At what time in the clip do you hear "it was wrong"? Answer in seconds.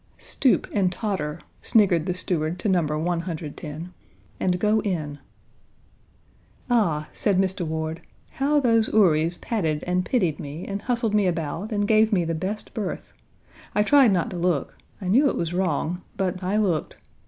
15.29-16.01